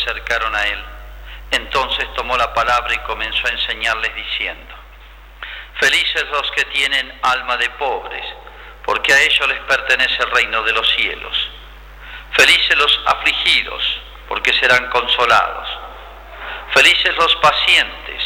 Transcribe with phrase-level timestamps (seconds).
[0.00, 0.84] acercaron a él.
[1.52, 4.74] Entonces tomó la palabra y comenzó a enseñarles diciendo,
[5.80, 8.24] Felices los que tienen alma de pobres,
[8.84, 11.50] porque a ellos les pertenece el reino de los cielos.
[12.32, 15.68] Felices los afligidos, porque serán consolados.
[16.74, 18.22] Felices los pacientes,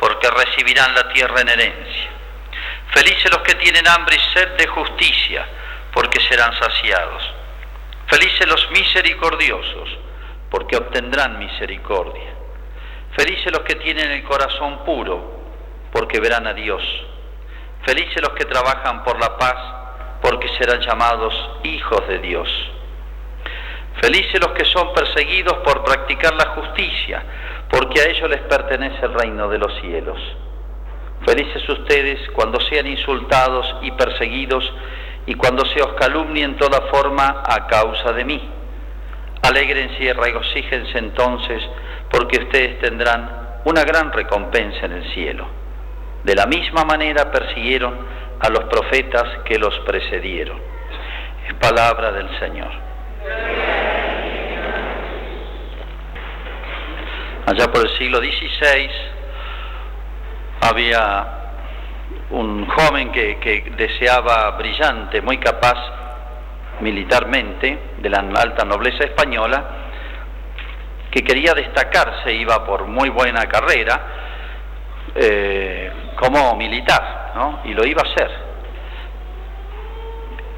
[0.00, 2.10] porque recibirán la tierra en herencia.
[2.92, 5.46] Felices los que tienen hambre y sed de justicia,
[5.92, 7.22] porque serán saciados.
[8.08, 9.88] Felices los misericordiosos,
[10.50, 12.34] porque obtendrán misericordia.
[13.16, 15.40] Felices los que tienen el corazón puro,
[15.92, 16.82] porque verán a Dios.
[17.84, 19.56] Felices los que trabajan por la paz,
[20.20, 22.48] porque serán llamados hijos de Dios.
[24.00, 27.22] Felices los que son perseguidos por practicar la justicia,
[27.70, 30.18] porque a ellos les pertenece el reino de los cielos.
[31.24, 34.70] Felices ustedes cuando sean insultados y perseguidos
[35.24, 38.55] y cuando se os calumnie en toda forma a causa de mí.
[39.46, 41.62] Alégrense y regocíjense entonces,
[42.10, 45.46] porque ustedes tendrán una gran recompensa en el cielo.
[46.24, 47.96] De la misma manera persiguieron
[48.40, 50.58] a los profetas que los precedieron.
[51.46, 52.70] Es palabra del Señor.
[57.46, 58.90] Allá por el siglo XVI
[60.62, 61.36] había
[62.30, 65.76] un joven que, deseaba brillante, muy capaz
[66.80, 69.64] militarmente, de la alta nobleza española,
[71.10, 74.06] que quería destacarse, iba por muy buena carrera,
[75.14, 77.60] eh, como militar, ¿no?
[77.64, 78.46] y lo iba a hacer.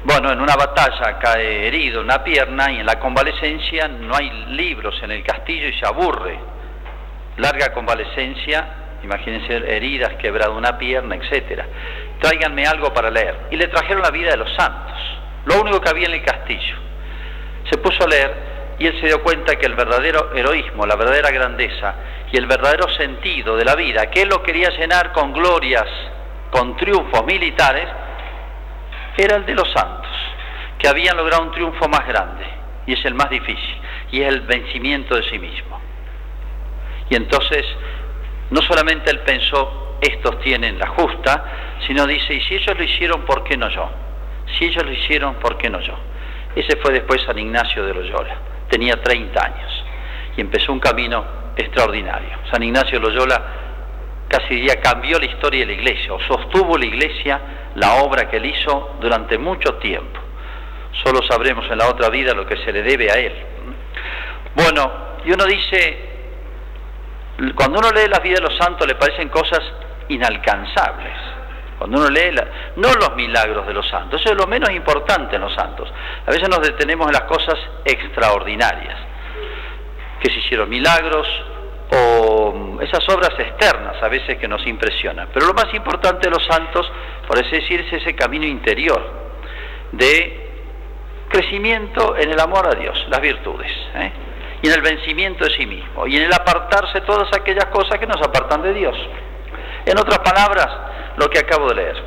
[0.03, 4.97] Bueno, en una batalla cae herido una pierna y en la convalecencia no hay libros
[5.03, 6.39] en el castillo y se aburre.
[7.37, 8.67] Larga convalecencia,
[9.03, 11.63] imagínense heridas, quebrado una pierna, etc.
[12.21, 13.47] Tráiganme algo para leer.
[13.51, 14.97] Y le trajeron la vida de los santos,
[15.49, 16.75] lo único que había en el castillo.
[17.69, 21.31] Se puso a leer y él se dio cuenta que el verdadero heroísmo, la verdadera
[21.31, 21.95] grandeza
[22.31, 25.87] y el verdadero sentido de la vida, que él lo quería llenar con glorias,
[26.51, 27.87] con triunfos militares,
[29.17, 30.11] era el de los santos,
[30.77, 32.45] que habían logrado un triunfo más grande,
[32.85, 33.81] y es el más difícil,
[34.11, 35.81] y es el vencimiento de sí mismo.
[37.09, 37.65] Y entonces,
[38.51, 41.43] no solamente él pensó, estos tienen la justa,
[41.85, 43.89] sino dice, y si ellos lo hicieron, ¿por qué no yo?
[44.57, 45.95] Si ellos lo hicieron, ¿por qué no yo?
[46.55, 48.35] Ese fue después San Ignacio de Loyola,
[48.69, 49.85] tenía 30 años,
[50.35, 52.37] y empezó un camino extraordinario.
[52.51, 53.41] San Ignacio Loyola
[54.27, 57.41] casi diría cambió la historia de la iglesia o sostuvo la iglesia
[57.75, 60.19] la obra que él hizo durante mucho tiempo.
[61.03, 63.33] Solo sabremos en la otra vida lo que se le debe a él.
[64.55, 64.91] Bueno,
[65.25, 65.97] y uno dice,
[67.55, 69.61] cuando uno lee la vida de los santos le parecen cosas
[70.09, 71.28] inalcanzables.
[71.79, 72.35] Cuando uno lee,
[72.75, 75.89] no los milagros de los santos, eso es lo menos importante en los santos.
[76.27, 78.97] A veces nos detenemos en las cosas extraordinarias
[80.21, 81.25] que se hicieron milagros
[81.91, 85.29] o esas obras externas a veces que nos impresionan.
[85.33, 86.91] Pero lo más importante de los santos,
[87.25, 89.01] por así decir, es ese camino interior
[89.93, 90.49] de
[91.29, 94.11] crecimiento en el amor a Dios, las virtudes, ¿eh?
[94.61, 98.05] y en el vencimiento de sí mismo, y en el apartarse todas aquellas cosas que
[98.05, 98.97] nos apartan de Dios.
[99.85, 100.67] En otras palabras,
[101.17, 102.03] lo que acabo de leer.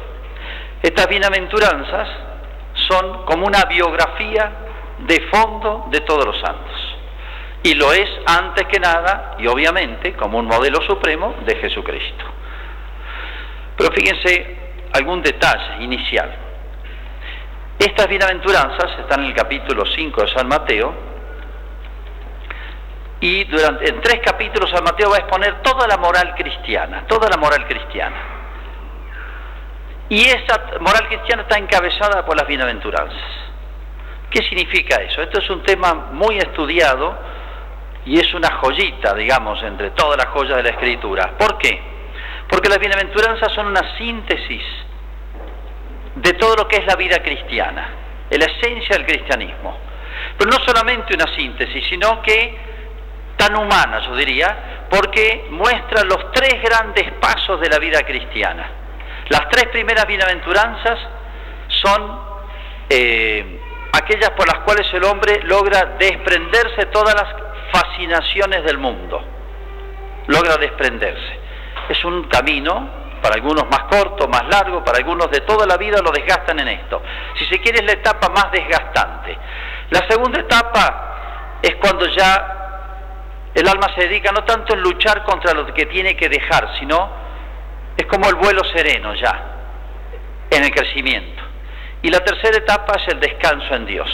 [0.82, 2.08] Estas bienaventuranzas
[2.88, 4.52] son como una biografía
[4.98, 6.92] de fondo de todos los santos
[7.62, 12.24] y lo es antes que nada y obviamente como un modelo supremo de Jesucristo.
[13.76, 14.56] Pero fíjense
[14.92, 16.30] algún detalle inicial.
[17.78, 21.11] Estas bienaventuranzas están en el capítulo 5 de San Mateo
[23.22, 27.28] y durante, en tres capítulos San Mateo va a exponer toda la moral cristiana, toda
[27.28, 28.16] la moral cristiana.
[30.08, 33.22] Y esa moral cristiana está encabezada por las bienaventuranzas.
[34.28, 35.22] ¿Qué significa eso?
[35.22, 37.16] Esto es un tema muy estudiado
[38.04, 41.34] y es una joyita, digamos, entre todas las joyas de la Escritura.
[41.38, 41.80] ¿Por qué?
[42.48, 44.64] Porque las bienaventuranzas son una síntesis
[46.16, 47.88] de todo lo que es la vida cristiana,
[48.30, 49.78] la esencia del cristianismo.
[50.36, 52.72] Pero no solamente una síntesis, sino que
[53.42, 58.70] tan humana, yo diría, porque muestra los tres grandes pasos de la vida cristiana.
[59.28, 60.98] Las tres primeras bienaventuranzas
[61.66, 62.20] son
[62.88, 63.60] eh,
[63.92, 67.34] aquellas por las cuales el hombre logra desprenderse todas las
[67.72, 69.20] fascinaciones del mundo.
[70.28, 71.40] Logra desprenderse.
[71.88, 72.90] Es un camino,
[73.20, 76.68] para algunos más corto, más largo, para algunos de toda la vida lo desgastan en
[76.68, 77.02] esto.
[77.36, 79.36] Si se quiere es la etapa más desgastante.
[79.90, 82.61] La segunda etapa es cuando ya
[83.54, 87.10] el alma se dedica no tanto en luchar contra lo que tiene que dejar, sino
[87.96, 89.44] es como el vuelo sereno ya,
[90.50, 91.42] en el crecimiento.
[92.02, 94.08] Y la tercera etapa es el descanso en Dios.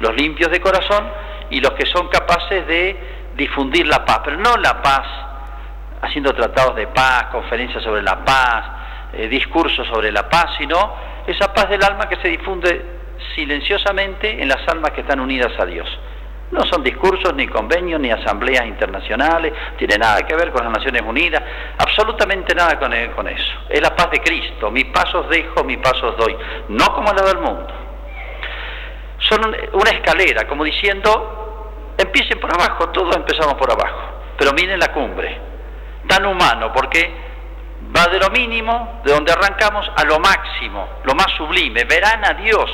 [0.00, 1.10] Los limpios de corazón
[1.50, 2.96] y los que son capaces de
[3.36, 5.06] difundir la paz, pero no la paz
[6.00, 8.64] haciendo tratados de paz, conferencias sobre la paz,
[9.12, 10.94] eh, discursos sobre la paz, sino
[11.26, 12.84] esa paz del alma que se difunde
[13.34, 15.88] silenciosamente en las almas que están unidas a Dios.
[16.50, 21.02] No son discursos, ni convenios, ni asambleas internacionales, tiene nada que ver con las Naciones
[21.02, 21.42] Unidas,
[21.76, 23.54] absolutamente nada con, e, eso.
[23.68, 26.34] Es la paz de Cristo, mi pasos dejo, mi pasos doy,
[26.68, 27.74] no como la del mundo.
[29.18, 34.88] Son una escalera, como diciendo, empiecen por abajo, todos empezamos por abajo, pero miren la
[34.88, 35.38] cumbre,
[36.06, 37.12] tan humano, porque
[37.94, 42.32] va de lo mínimo, de donde arrancamos, a lo máximo, lo más sublime, verán a
[42.34, 42.70] Dios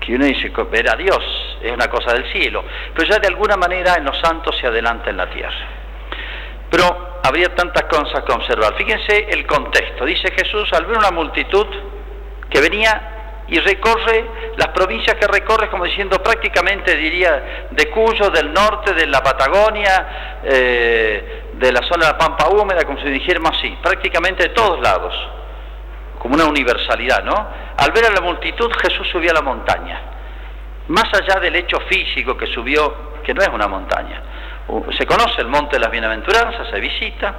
[0.00, 1.18] que uno dice, ver a Dios
[1.68, 2.64] es una cosa del cielo,
[2.94, 5.66] pero ya de alguna manera en los santos se adelanta en la tierra.
[6.70, 8.74] Pero habría tantas cosas que observar.
[8.76, 10.04] Fíjense el contexto.
[10.04, 11.66] Dice Jesús, al ver una multitud
[12.50, 14.24] que venía y recorre
[14.56, 20.40] las provincias que recorre, como diciendo prácticamente, diría, de Cuyo, del norte, de la Patagonia,
[20.42, 24.80] eh, de la zona de la Pampa Húmeda, como si dijéramos así, prácticamente de todos
[24.80, 25.14] lados
[26.18, 27.34] como una universalidad, ¿no?
[27.76, 30.00] Al ver a la multitud, Jesús subió a la montaña.
[30.88, 34.22] Más allá del hecho físico que subió, que no es una montaña.
[34.96, 37.34] Se conoce el Monte de las Bienaventuranzas, se visita.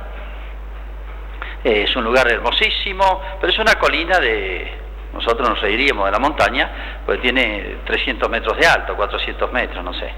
[1.63, 4.85] Eh, es un lugar hermosísimo, pero es una colina de...
[5.13, 9.93] Nosotros nos reiríamos de la montaña, porque tiene 300 metros de alto, 400 metros, no
[9.93, 10.11] sé.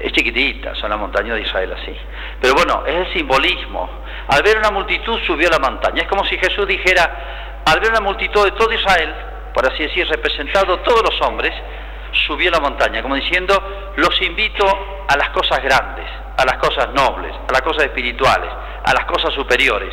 [0.00, 1.94] Es chiquitita, son las montañas de Israel así.
[2.40, 3.90] Pero bueno, es el simbolismo.
[4.28, 6.02] Al ver una multitud subió la montaña.
[6.02, 9.12] Es como si Jesús dijera, al ver una multitud de todo Israel,
[9.52, 11.52] por así decir, representado todos los hombres,
[12.26, 14.66] subió la montaña, como diciendo, los invito
[15.08, 18.50] a las cosas grandes, a las cosas nobles, a las cosas espirituales,
[18.84, 19.92] a las cosas superiores.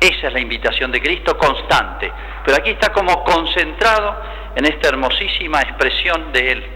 [0.00, 2.12] Esa es la invitación de Cristo constante,
[2.44, 4.16] pero aquí está como concentrado
[4.56, 6.66] en esta hermosísima expresión de Él.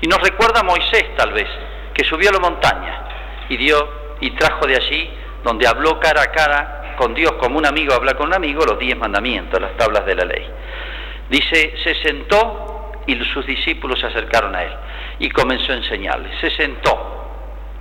[0.00, 1.48] Y nos recuerda a Moisés tal vez,
[1.92, 3.02] que subió a la montaña
[3.48, 5.10] y dio y trajo de allí,
[5.42, 8.78] donde habló cara a cara con Dios como un amigo habla con un amigo, los
[8.78, 10.46] diez mandamientos, las tablas de la ley.
[11.30, 12.67] Dice, se sentó
[13.08, 14.72] y sus discípulos se acercaron a él
[15.18, 16.38] y comenzó a enseñarles.
[16.40, 17.16] Se sentó.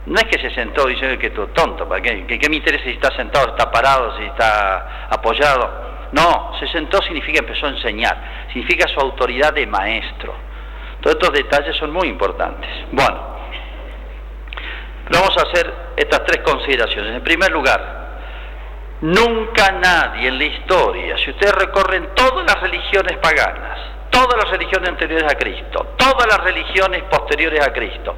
[0.08, 2.26] No es que se sentó dice que tú tonto, ¿para qué?
[2.26, 6.10] ¿Qué, me interesa si está sentado, está parado, si está apoyado?
[6.14, 10.34] No, se sentó significa empezó a enseñar, significa su autoridad de maestro.
[11.02, 12.70] Todos estos detalles son muy importantes.
[12.92, 13.20] Bueno,
[15.12, 17.16] vamos a hacer estas tres consideraciones.
[17.16, 17.98] En primer lugar,
[19.02, 23.80] Nunca nadie en la historia, si ustedes recorren todas las religiones paganas,
[24.10, 28.16] todas las religiones anteriores a Cristo, todas las religiones posteriores a Cristo,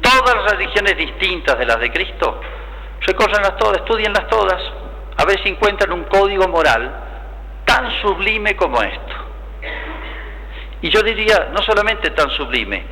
[0.00, 2.40] todas las religiones distintas de las de Cristo,
[3.00, 4.60] recorrenlas todas, estudienlas todas,
[5.16, 9.14] a ver si encuentran un código moral tan sublime como esto.
[10.82, 12.84] Y yo diría, no solamente tan sublime,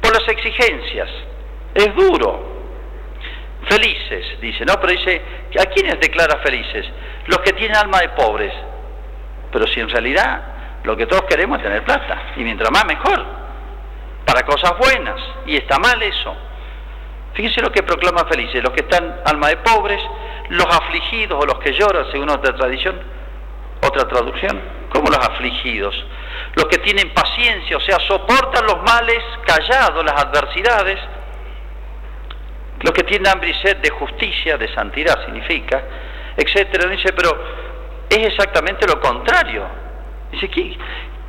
[0.00, 1.08] por las exigencias,
[1.74, 2.60] es duro,
[3.68, 4.74] Felices, dice, ¿no?
[4.80, 5.22] Pero dice,
[5.60, 6.86] ¿a quiénes declara felices?
[7.26, 8.52] Los que tienen alma de pobres.
[9.52, 10.49] Pero si en realidad
[10.84, 13.24] lo que todos queremos es tener plata, y mientras más mejor,
[14.24, 16.34] para cosas buenas, y está mal eso.
[17.34, 20.02] Fíjense lo que proclama felices, los que están alma de pobres,
[20.48, 23.00] los afligidos o los que lloran, según otra tradición,
[23.82, 24.60] otra traducción,
[24.90, 25.94] como los afligidos,
[26.54, 30.98] los que tienen paciencia, o sea, soportan los males callados, las adversidades,
[32.80, 35.82] los que tienen hambre y sed de justicia, de santidad significa,
[36.36, 36.88] etcétera.
[36.90, 37.30] Dice, pero
[38.08, 39.79] es exactamente lo contrario.
[40.32, 40.76] Dice, que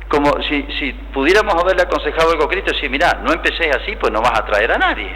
[0.08, 4.12] como si, si pudiéramos haberle aconsejado algo a Cristo, decir, mira, no empecéis así, pues
[4.12, 5.10] no vas a traer a nadie.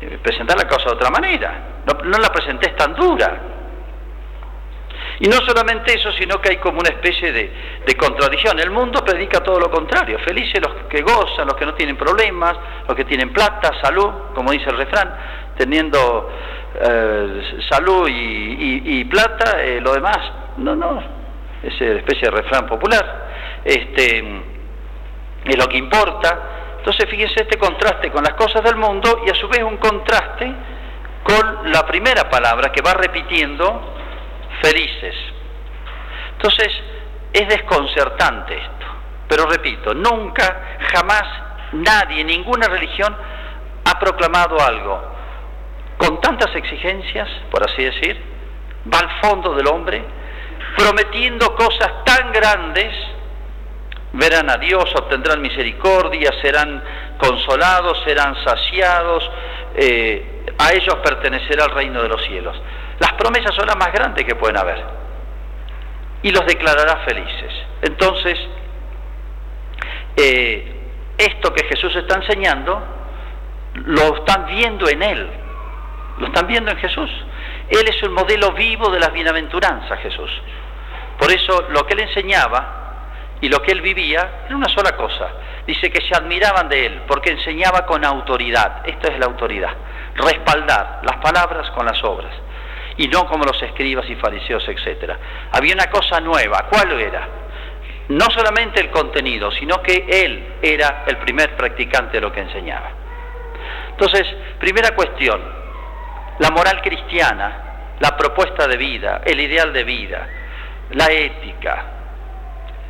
[0.00, 1.82] Eh, presentar la cosa de otra manera.
[1.86, 3.40] No, no la presentés tan dura.
[5.20, 8.58] Y no solamente eso, sino que hay como una especie de, contradicción.
[8.58, 10.18] El mundo predica todo lo contrario.
[10.20, 12.56] Felices los que gozan, los que no tienen problemas,
[12.88, 15.14] los que tienen plata, salud, como dice el refrán,
[15.58, 16.30] teniendo
[16.74, 20.18] eh, salud y, plata, eh, lo demás,
[20.56, 21.19] no, no,
[21.62, 23.60] es especie de refrán popular.
[23.64, 24.18] Este,
[25.44, 26.76] es lo que importa.
[26.78, 30.52] Entonces fíjense este contraste con las cosas del mundo y a su vez un contraste
[31.22, 33.94] con la primera palabra que va repitiendo
[34.62, 35.14] felices.
[36.32, 36.68] Entonces,
[37.32, 38.86] es desconcertante esto.
[39.28, 41.22] Pero repito, nunca, jamás,
[41.72, 43.14] nadie, ninguna religión
[43.84, 45.02] ha proclamado algo
[45.98, 48.20] con tantas exigencias, por así decir,
[48.92, 50.02] va al fondo del hombre,
[50.76, 52.92] prometiendo cosas tan grandes,
[54.12, 56.82] verán a Dios, obtendrán misericordia, serán
[57.18, 59.30] consolados, serán saciados,
[59.76, 62.60] eh, a ellos pertenecerá el reino de los cielos.
[62.98, 64.82] Las promesas son las más grandes que pueden haber.
[66.22, 67.52] Y los declarará felices.
[67.82, 68.38] Entonces,
[70.16, 70.80] eh,
[71.16, 72.82] esto que Jesús está enseñando
[73.74, 75.30] lo están viendo en Él,
[76.18, 77.10] lo están viendo en Jesús.
[77.68, 80.30] Él es el modelo vivo de las bienaventuranzas, Jesús.
[81.20, 82.80] Por eso lo que Él enseñaba
[83.42, 85.28] y lo que Él vivía era una sola cosa.
[85.66, 88.80] Dice que se admiraban de Él porque enseñaba con autoridad.
[88.86, 89.70] Esta es la autoridad.
[90.14, 92.32] Respaldar las palabras con las obras.
[92.96, 95.12] Y no como los escribas y fariseos, etc.
[95.52, 96.66] Había una cosa nueva.
[96.70, 97.28] ¿Cuál era?
[98.08, 102.90] No solamente el contenido, sino que Él era el primer practicante de lo que enseñaba.
[103.90, 104.26] Entonces,
[104.58, 105.40] primera cuestión,
[106.38, 110.26] la moral cristiana, la propuesta de vida, el ideal de vida,
[110.92, 111.84] la ética,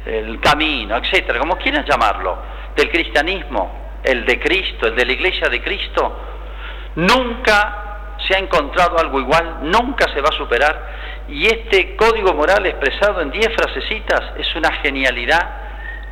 [0.07, 2.39] el camino, etcétera, como quieran llamarlo,
[2.75, 6.19] del cristianismo, el de Cristo, el de la iglesia de Cristo,
[6.97, 10.91] nunca se ha encontrado algo igual, nunca se va a superar.
[11.29, 15.49] Y este código moral expresado en diez frasecitas es una genialidad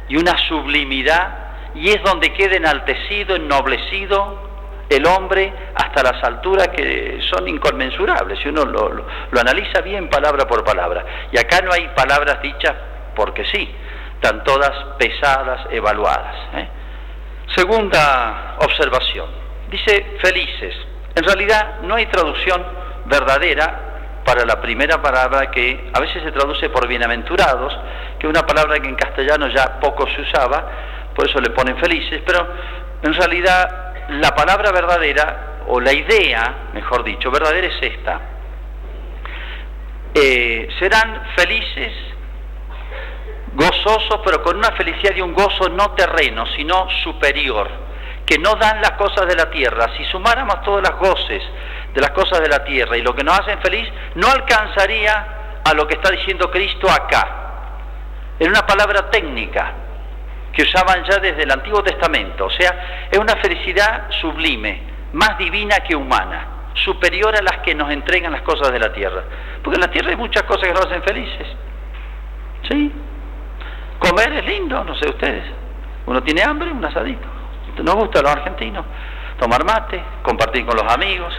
[0.08, 4.47] y una sublimidad, y es donde queda enaltecido, ennoblecido
[4.88, 10.46] el hombre hasta las alturas que son inconmensurables, si uno lo, lo, analiza bien palabra
[10.46, 11.04] por palabra.
[11.30, 12.74] Y acá no hay palabras dichas
[13.14, 13.74] porque sí,
[14.14, 16.36] están todas pesadas, evaluadas.
[16.54, 16.68] ¿eh?
[17.54, 19.28] Segunda observación,
[19.70, 20.74] dice felices.
[21.14, 22.64] En realidad no hay traducción
[23.06, 23.88] verdadera
[24.24, 27.76] para la primera palabra que a veces se traduce por bienaventurados,
[28.18, 30.70] que es una palabra que en castellano ya poco se usaba,
[31.14, 32.46] por eso le ponen felices, pero
[33.02, 38.20] en realidad la palabra verdadera, o la idea, mejor dicho, verdadera es esta.
[40.14, 41.92] Eh, serán felices,
[43.52, 47.68] gozosos, pero con una felicidad y un gozo no terreno, sino superior,
[48.24, 49.90] que no dan las cosas de la tierra.
[49.96, 51.42] Si sumáramos todas las goces
[51.92, 55.74] de las cosas de la tierra y lo que nos hacen feliz, no alcanzaría a
[55.74, 57.34] lo que está diciendo Cristo acá.
[58.38, 59.72] En una palabra técnica,
[60.52, 62.46] que usaban ya desde el Antiguo Testamento.
[62.46, 67.90] O sea, es una felicidad sublime, más divina que humana, superior a las que nos
[67.90, 69.22] entregan las cosas de la tierra.
[69.62, 71.46] Porque en la tierra hay muchas cosas que nos hacen felices.
[72.68, 72.92] ¿Sí?
[73.98, 75.44] Comer es lindo, no sé ustedes.
[76.06, 77.26] Uno tiene hambre, un asadito.
[77.82, 78.84] Nos gusta a los argentinos.
[79.38, 81.32] Tomar mate, compartir con los amigos.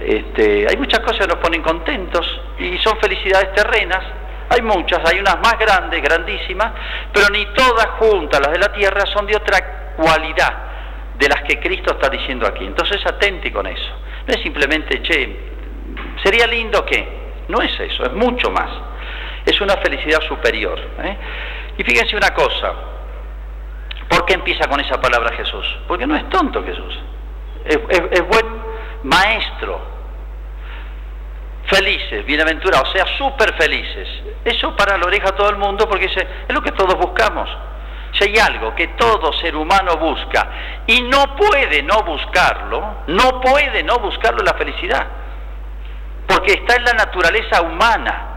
[0.00, 4.02] Este, hay muchas cosas que nos ponen contentos y son felicidades terrenas
[4.52, 6.72] hay muchas, hay unas más grandes, grandísimas,
[7.12, 10.52] pero ni todas juntas, las de la tierra, son de otra cualidad
[11.18, 12.64] de las que Cristo está diciendo aquí.
[12.64, 13.92] Entonces atente con eso.
[14.26, 15.36] No es simplemente, che,
[16.22, 17.22] sería lindo que...
[17.48, 18.70] No es eso, es mucho más.
[19.44, 20.78] Es una felicidad superior.
[21.02, 21.16] ¿eh?
[21.78, 22.72] Y fíjense una cosa,
[24.08, 25.66] ¿por qué empieza con esa palabra Jesús?
[25.88, 26.98] Porque no es tonto Jesús,
[27.64, 28.46] es buen
[29.02, 29.91] maestro,
[31.72, 34.08] felices, bienaventurados, o sea, súper felices.
[34.44, 37.48] Eso para la oreja a todo el mundo porque es lo que todos buscamos.
[38.12, 40.48] Si hay algo que todo ser humano busca
[40.86, 45.06] y no puede no buscarlo, no puede no buscarlo la felicidad,
[46.26, 48.28] porque está en la naturaleza humana.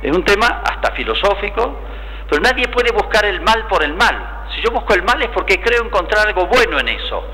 [0.00, 1.80] Es un tema hasta filosófico,
[2.28, 4.46] pero nadie puede buscar el mal por el mal.
[4.54, 7.24] Si yo busco el mal es porque creo encontrar algo bueno en eso.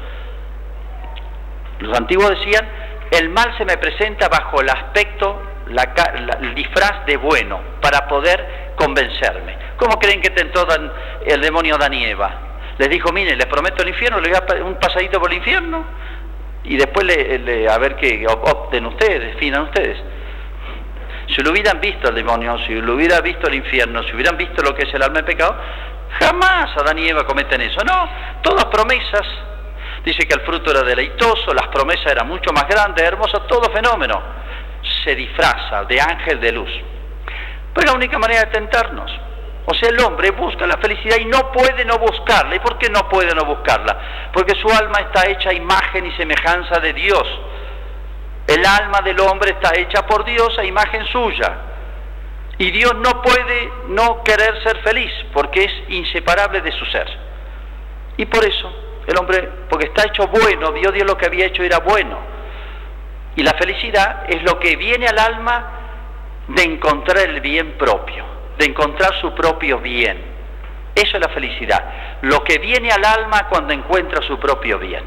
[1.80, 2.66] Los antiguos decían,
[3.10, 9.56] el mal se me presenta bajo el aspecto, el disfraz de bueno, para poder convencerme.
[9.76, 10.66] ¿Cómo creen que tentó
[11.24, 12.30] el demonio a Eva?
[12.78, 15.84] Les dijo, mire, les prometo el infierno, le voy a un pasadito por el infierno
[16.64, 19.98] y después le, a ver qué opten ustedes, definan ustedes.
[21.28, 24.62] Si lo hubieran visto el demonio, si lo hubiera visto el infierno, si hubieran visto
[24.62, 25.56] lo que es el alma de pecado,
[26.20, 27.80] jamás Adán y Eva cometen eso.
[27.84, 28.08] No,
[28.42, 29.26] todas promesas
[30.06, 34.22] Dice que el fruto era deleitoso, las promesas eran mucho más grandes, hermosas, todo fenómeno.
[35.02, 36.70] Se disfraza de ángel de luz.
[37.74, 39.10] Pero es la única manera de tentarnos.
[39.64, 42.54] O sea, el hombre busca la felicidad y no puede no buscarla.
[42.54, 44.30] ¿Y por qué no puede no buscarla?
[44.32, 47.26] Porque su alma está hecha a imagen y semejanza de Dios.
[48.46, 51.52] El alma del hombre está hecha por Dios a imagen suya.
[52.58, 57.08] Y Dios no puede no querer ser feliz porque es inseparable de su ser.
[58.18, 61.62] Y por eso el hombre, porque está hecho bueno, vio Dios lo que había hecho
[61.62, 62.18] era bueno.
[63.36, 65.72] Y la felicidad es lo que viene al alma
[66.48, 68.24] de encontrar el bien propio,
[68.58, 70.36] de encontrar su propio bien.
[70.94, 71.84] Eso es la felicidad,
[72.22, 75.04] lo que viene al alma cuando encuentra su propio bien.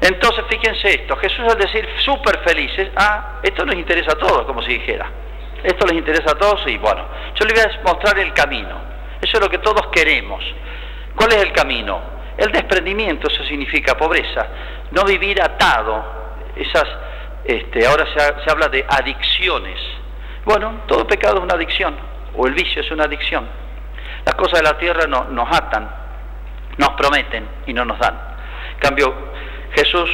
[0.00, 4.62] Entonces, fíjense esto, Jesús al decir súper felices, ah, esto les interesa a todos, como
[4.62, 5.08] si dijera.
[5.62, 8.80] Esto les interesa a todos y bueno, yo les voy a mostrar el camino.
[9.20, 10.42] Eso es lo que todos queremos.
[11.14, 12.00] ¿Cuál es el camino?
[12.36, 14.46] El desprendimiento, eso significa pobreza,
[14.90, 16.04] no vivir atado,
[16.56, 16.86] esas,
[17.44, 19.78] este, ahora se, habla de adicciones.
[20.44, 21.94] Bueno, todo pecado es una adicción,
[22.36, 23.46] o el vicio es una adicción.
[24.24, 26.02] Las cosas de la tierra no, nos atan,
[26.78, 28.18] Nos prometen y no nos dan.
[28.74, 29.14] En cambio,
[29.74, 30.10] Jesús,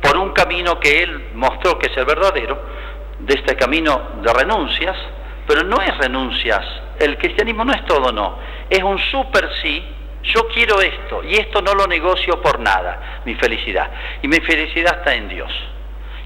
[0.00, 2.58] por un camino que Él mostró que es el verdadero,
[3.18, 4.96] de este camino de renuncias,
[5.46, 6.64] pero no es renuncias.
[6.98, 8.38] El cristianismo no es todo no,
[8.70, 9.84] es un super sí.
[10.22, 13.90] Yo quiero esto y esto no lo negocio por nada, mi felicidad.
[14.22, 15.50] Y mi felicidad está en Dios.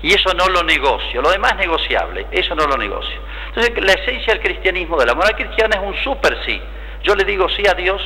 [0.03, 3.21] Y eso no lo negocio, lo demás es negociable, eso no lo negocio.
[3.49, 6.61] Entonces la esencia del cristianismo, de la moral cristiana es un super sí.
[7.05, 8.03] Yo le digo sí a Dios,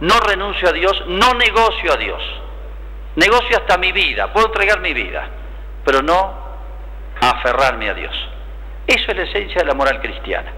[0.00, 2.22] no renuncio a Dios, no negocio a Dios.
[3.14, 5.28] Negocio hasta mi vida, puedo entregar mi vida,
[5.84, 6.48] pero no
[7.20, 8.14] aferrarme a Dios.
[8.86, 10.52] Eso es la esencia de la moral cristiana,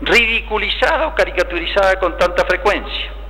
[0.00, 3.21] ridiculizada o caricaturizada con tanta frecuencia.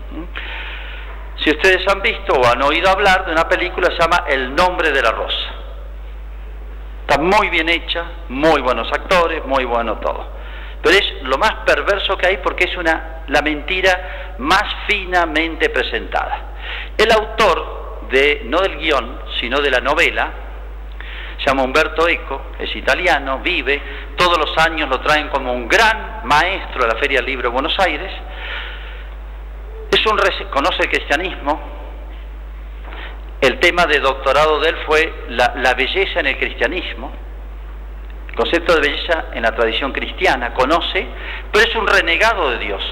[1.36, 4.90] Si ustedes han visto o han oído hablar de una película se llama El nombre
[4.92, 5.48] de la rosa.
[7.00, 10.26] Está muy bien hecha, muy buenos actores, muy bueno todo.
[10.82, 16.40] Pero es lo más perverso que hay porque es una, la mentira más finamente presentada.
[16.96, 20.30] El autor de, no del guion, sino de la novela,
[21.38, 23.82] se llama Umberto Eco, es italiano, vive,
[24.16, 27.52] todos los años lo traen como un gran maestro de la Feria del Libro de
[27.52, 28.12] Buenos Aires,
[29.92, 30.18] es un,
[30.50, 31.60] conoce el cristianismo,
[33.42, 37.12] el tema de doctorado de él fue la, belleza en el cristianismo,
[38.28, 41.06] el concepto de belleza en la tradición cristiana, conoce,
[41.52, 42.82] pero es un renegado de Dios.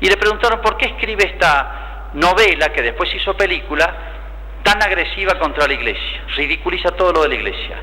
[0.00, 3.94] Y le preguntaron por qué escribe esta novela que después hizo película,
[4.62, 7.76] tan agresiva contra la iglesia, ridiculiza todo lo de la iglesia.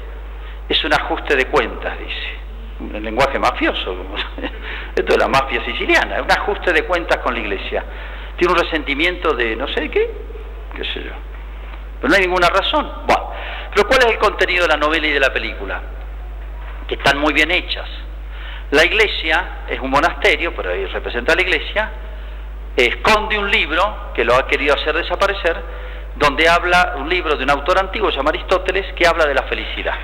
[0.67, 2.37] Es un ajuste de cuentas, dice.
[2.79, 3.95] Un lenguaje mafioso,
[4.95, 7.83] esto es la mafia siciliana, un ajuste de cuentas con la iglesia.
[8.37, 10.09] Tiene un resentimiento de no sé qué,
[10.75, 11.11] qué sé yo.
[11.99, 12.89] Pero no hay ninguna razón.
[13.05, 13.31] Bueno,
[13.73, 15.81] pero ¿cuál es el contenido de la novela y de la película?
[16.87, 17.87] Que están muy bien hechas.
[18.71, 21.89] La iglesia es un monasterio, pero ahí representa a la iglesia,
[22.75, 25.55] esconde un libro que lo ha querido hacer desaparecer,
[26.15, 29.43] donde habla un libro de un autor antiguo, se llama Aristóteles, que habla de la
[29.43, 29.95] felicidad.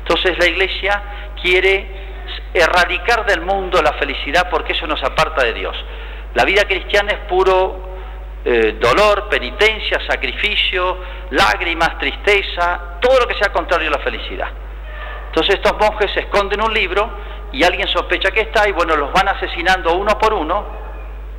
[0.00, 1.02] Entonces la iglesia
[1.40, 1.86] quiere
[2.52, 5.76] erradicar del mundo la felicidad porque eso nos aparta de Dios.
[6.34, 7.92] La vida cristiana es puro
[8.44, 10.98] eh, dolor, penitencia, sacrificio,
[11.30, 14.48] lágrimas, tristeza, todo lo que sea contrario a la felicidad.
[15.26, 17.08] Entonces estos monjes esconden un libro
[17.52, 20.82] y alguien sospecha que está y bueno, los van asesinando uno por uno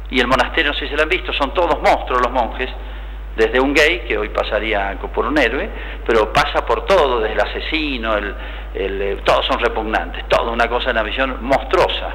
[0.10, 2.69] y el monasterio, no sé si se lo han visto, son todos monstruos los monjes,
[3.36, 5.67] desde un gay, que hoy pasaría por un héroe,
[6.06, 8.36] pero pasa por todo, desde el asesino, el,
[8.75, 12.10] eh, todos son repugnantes, toda una cosa, una visión monstruosa.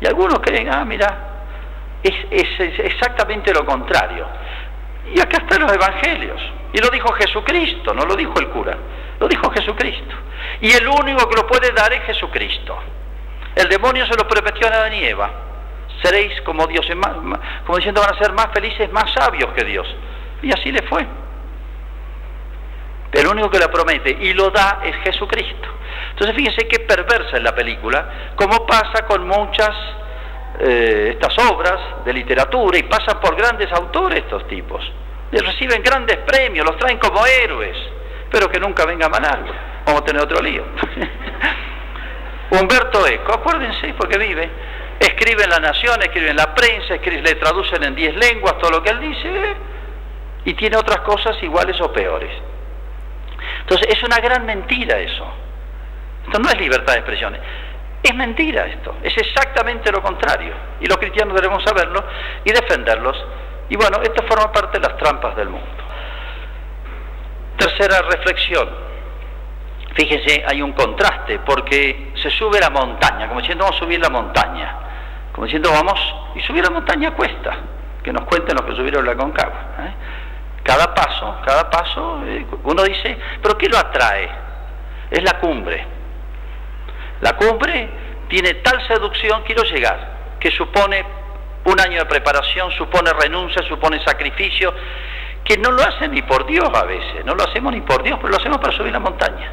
[0.00, 1.31] Y algunos creen, ah, mira,
[2.02, 4.26] es, es, exactamente lo contrario.
[5.14, 6.40] Y acá están los evangelios.
[6.72, 8.76] Y lo dijo Jesucristo, no lo dijo el cura,
[9.20, 10.14] lo dijo Jesucristo.
[10.60, 12.78] Y el único que lo puede dar es Jesucristo.
[13.54, 15.30] El demonio se lo prometió a Adán y Eva.
[16.02, 16.86] Seréis como Dios,
[17.64, 19.86] como diciendo van a ser más felices, más sabios que Dios.
[20.42, 21.06] Y así le fue.
[23.12, 25.68] El único que la promete y lo da es Jesucristo.
[26.10, 29.70] Entonces fíjense qué perversa es la película, como pasa con muchas
[30.58, 34.82] eh, estas obras de literatura y pasan por grandes autores estos tipos.
[35.30, 37.76] Les reciben grandes premios, los traen como héroes.
[38.24, 39.52] Espero que nunca venga algo.
[39.86, 40.64] Vamos a tener otro lío.
[42.50, 44.50] Humberto Eco, acuérdense porque vive,
[45.00, 48.70] escribe en La Nación, escribe en la prensa, escribe, le traducen en diez lenguas todo
[48.70, 49.54] lo que él dice
[50.44, 52.30] y tiene otras cosas iguales o peores.
[53.60, 55.26] Entonces es una gran mentira eso.
[56.26, 57.36] Esto no es libertad de expresión.
[58.02, 60.54] Es mentira esto, es exactamente lo contrario.
[60.80, 62.04] Y los cristianos debemos saberlo
[62.44, 63.16] y defenderlos.
[63.68, 65.68] Y bueno, esto forma parte de las trampas del mundo.
[67.56, 68.68] Tercera reflexión.
[69.94, 74.08] Fíjese, hay un contraste, porque se sube la montaña, como diciendo vamos a subir la
[74.08, 74.74] montaña,
[75.32, 76.00] como diciendo vamos,
[76.34, 77.56] y subir la montaña cuesta,
[78.02, 79.60] que nos cuenten los que subieron la Concagua.
[79.80, 79.92] ¿eh?
[80.62, 84.28] Cada paso, cada paso, eh, uno dice, pero ¿qué lo atrae?
[85.10, 85.86] Es la cumbre.
[87.22, 87.88] La cumbre
[88.28, 91.04] tiene tal seducción, quiero llegar, que supone
[91.64, 94.74] un año de preparación, supone renuncia, supone sacrificio,
[95.44, 98.18] que no lo hacen ni por Dios a veces, no lo hacemos ni por Dios,
[98.20, 99.52] pero lo hacemos para subir la montaña.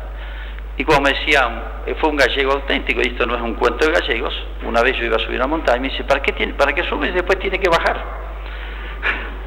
[0.77, 3.86] Y como me decían, eh, fue un gallego auténtico, y esto no es un cuento
[3.86, 6.32] de gallegos, una vez yo iba a subir la montaña y me dice, ¿para qué,
[6.32, 7.97] tiene, para qué subes y después tiene que bajar?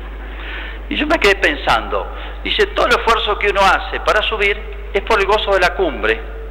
[0.88, 2.06] Y yo me quedé pensando,
[2.44, 4.60] dice, todo el esfuerzo que uno hace para subir
[4.92, 6.41] es por el gozo de la cumbre.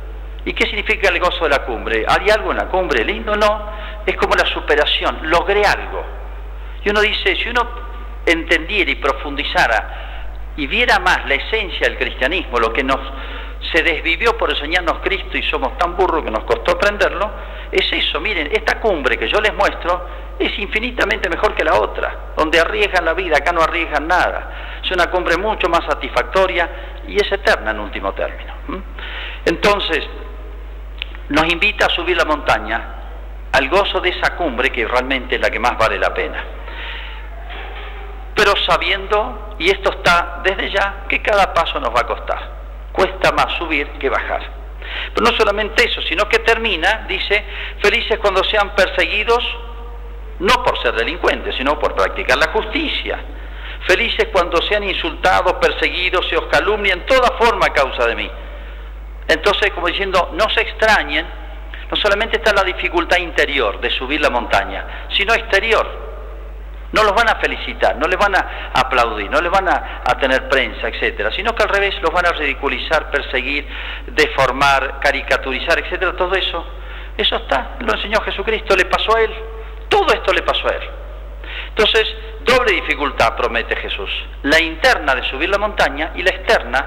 [0.45, 2.05] ¿Y qué significa el gozo de la cumbre?
[2.07, 3.35] ¿Hay algo en la cumbre lindo?
[3.35, 3.69] No,
[4.05, 6.03] es como la superación, logré algo.
[6.83, 7.67] Y uno dice, si uno
[8.25, 12.99] entendiera y profundizara y viera más la esencia del cristianismo, lo que nos
[13.71, 17.29] se desvivió por enseñarnos Cristo y somos tan burros que nos costó aprenderlo,
[17.71, 20.05] es eso, miren, esta cumbre que yo les muestro
[20.39, 24.79] es infinitamente mejor que la otra, donde arriesgan la vida, acá no arriesgan nada.
[24.83, 26.69] Es una cumbre mucho más satisfactoria
[27.07, 28.53] y es eterna en último término.
[29.45, 30.07] Entonces,
[31.31, 32.81] nos invita a subir la montaña
[33.53, 36.43] al gozo de esa cumbre que realmente es la que más vale la pena.
[38.35, 42.51] Pero sabiendo, y esto está desde ya, que cada paso nos va a costar.
[42.91, 44.41] Cuesta más subir que bajar.
[45.13, 47.45] Pero no solamente eso, sino que termina, dice,
[47.81, 49.43] felices cuando sean perseguidos,
[50.39, 53.19] no por ser delincuentes, sino por practicar la justicia.
[53.87, 58.31] Felices cuando sean insultados, perseguidos, se os calumnien, toda forma a causa de mí.
[59.31, 61.25] Entonces, como diciendo, no se extrañen,
[61.89, 66.11] no solamente está la dificultad interior de subir la montaña, sino exterior.
[66.91, 70.49] No los van a felicitar, no les van a aplaudir, no les van a, tener
[70.49, 73.65] prensa, etcétera, sino que al revés los van a ridiculizar, perseguir,
[74.07, 76.13] deformar, caricaturizar, etcétera.
[76.17, 76.65] Todo eso,
[77.17, 79.33] eso está, lo enseñó Jesucristo, le pasó a él.
[79.87, 80.89] Todo esto le pasó a él.
[81.69, 82.05] Entonces,
[82.43, 84.09] doble dificultad promete Jesús.
[84.43, 86.85] La interna de subir la montaña y la externa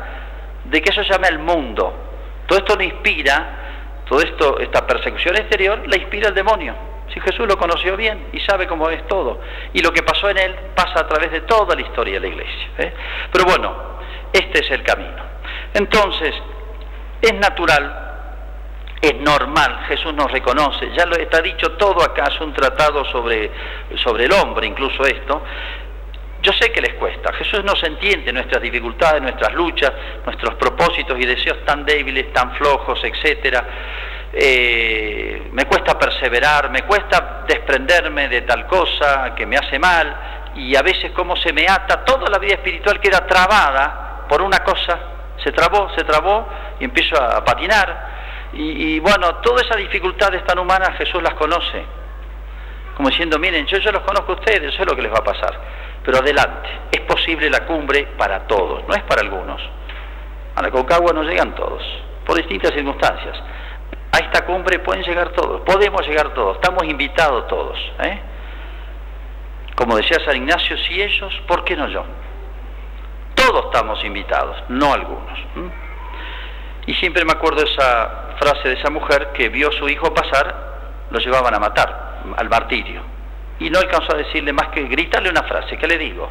[0.65, 2.11] de que eso se llama el mundo.
[2.47, 6.75] Todo esto le inspira, todo esto, esta persecución exterior, la inspira el demonio.
[7.13, 9.41] Si Jesús lo conoció bien y sabe cómo es todo.
[9.73, 12.27] Y lo que pasó en él pasa a través de toda la historia de la
[12.27, 12.69] iglesia.
[12.79, 12.93] ¿eh?
[13.31, 13.75] Pero bueno,
[14.33, 15.23] este es el camino.
[15.75, 16.35] Entonces,
[17.21, 18.05] es natural,
[19.01, 23.51] es normal, Jesús nos reconoce, ya lo está dicho todo acá, es un tratado sobre,
[23.97, 25.43] sobre el hombre, incluso esto.
[26.45, 29.91] Yo sé que les cuesta, Jesús nos entiende nuestras dificultades, nuestras luchas,
[30.27, 33.65] nuestros propósitos y deseos tan débiles, tan flojos, etcétera.
[34.31, 40.77] Eh, me cuesta perseverar, me cuesta desprenderme de tal cosa que me hace mal y
[40.77, 44.99] a veces como se me ata, toda la vida espiritual queda trabada por una cosa,
[45.43, 46.47] se trabó, se trabó
[46.79, 48.13] y empiezo a patinar.
[48.53, 51.83] Y, bueno, todas esas dificultades tan humanas Jesús las conoce,
[52.97, 55.19] como diciendo, miren, yo, yo los conozco a ustedes, yo sé lo que les va
[55.19, 55.59] a pasar,
[56.05, 59.61] pero adelante, es posible la cumbre para todos, no es para algunos.
[60.55, 61.83] A la Concagua no llegan todos,
[62.25, 63.37] por distintas circunstancias
[64.15, 67.77] a esta cumbre pueden llegar todos, podemos llegar todos, estamos invitados todos.
[68.01, 68.21] ¿eh?
[69.75, 72.05] Como decía San Ignacio, si ellos, ¿por qué no yo?
[73.35, 75.37] Todos estamos invitados, no algunos.
[76.87, 80.55] Y siempre me acuerdo esa frase de esa mujer que vio a su hijo pasar,
[81.11, 83.03] lo llevaban a matar, al martirio.
[83.61, 86.31] Y no alcanzó a decirle más que gritarle una frase, ¿qué le digo?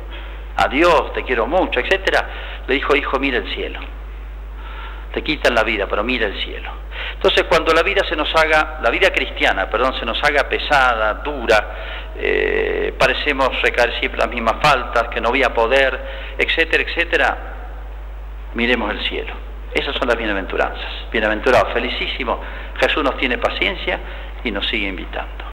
[0.57, 2.63] Adiós, te quiero mucho, etcétera.
[2.67, 3.79] Le dijo, hijo, mira el cielo
[5.13, 6.71] te quitan la vida, pero mira el cielo.
[7.13, 11.13] Entonces cuando la vida se nos haga, la vida cristiana, perdón, se nos haga pesada,
[11.15, 15.99] dura, eh, parecemos recaer siempre las mismas faltas, que no voy a poder,
[16.37, 17.37] etcétera, etcétera,
[18.55, 19.33] miremos el cielo.
[19.73, 21.11] Esas son las bienaventuranzas.
[21.11, 22.39] Bienaventurados, felicísimo.
[22.79, 23.99] Jesús nos tiene paciencia
[24.43, 25.33] y nos sigue invitando.